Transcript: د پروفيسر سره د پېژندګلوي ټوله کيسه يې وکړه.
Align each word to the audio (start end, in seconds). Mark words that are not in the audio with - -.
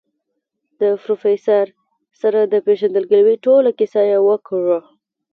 د 0.79 0.81
پروفيسر 1.03 1.65
سره 2.21 2.39
د 2.45 2.53
پېژندګلوي 2.65 3.35
ټوله 3.45 3.71
کيسه 3.79 4.01
يې 4.09 4.19
وکړه. 4.27 4.79